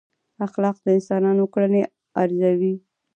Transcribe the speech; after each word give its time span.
اخلاق 0.45 0.77
د 0.81 0.87
انسانانو 0.97 1.43
کړنې 1.53 1.81
ارزوي. 2.21 2.73